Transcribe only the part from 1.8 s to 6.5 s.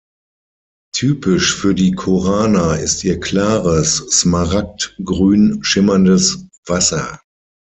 Korana ist ihr klares, smaragdgrün schimmerndes